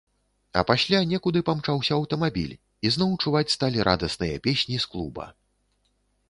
А 0.59 0.61
пасля 0.69 1.01
некуды 1.09 1.43
памчаўся 1.49 1.93
аўтамабіль, 1.97 2.55
і 2.87 2.93
зноў 2.97 3.13
чуваць 3.27 3.53
сталі 3.57 3.85
радасныя 3.89 4.41
песні 4.49 4.81
з 4.87 4.91
клуба. 4.95 5.29